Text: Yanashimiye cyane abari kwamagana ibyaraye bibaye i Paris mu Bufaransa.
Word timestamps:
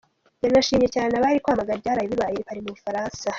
Yanashimiye 0.43 0.89
cyane 0.95 1.11
abari 1.15 1.43
kwamagana 1.43 1.77
ibyaraye 1.77 2.07
bibaye 2.11 2.35
i 2.39 2.45
Paris 2.47 2.63
mu 2.65 2.71
Bufaransa. 2.75 3.23